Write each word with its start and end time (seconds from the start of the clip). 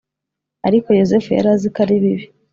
ariko 0.67 0.87
Yozefu 0.99 1.29
yari 1.31 1.49
azi 1.55 1.67
ko 1.73 1.77
ari 1.83 1.95
bibi 2.03 2.25